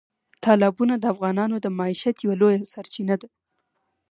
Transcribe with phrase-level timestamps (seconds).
[0.45, 3.27] تالابونه د افغانانو د معیشت یوه لویه سرچینه ده.